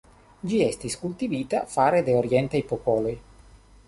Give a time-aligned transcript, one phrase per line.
[0.51, 3.13] Ĝi estis kultivita fare de orientaj popoloj.